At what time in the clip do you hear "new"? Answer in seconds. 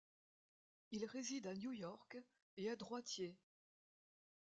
1.53-1.73